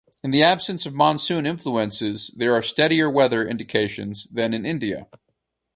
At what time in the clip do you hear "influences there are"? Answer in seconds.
1.45-2.63